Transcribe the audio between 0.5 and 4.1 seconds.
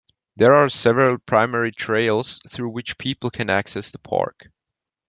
are several primary trails through which people can access the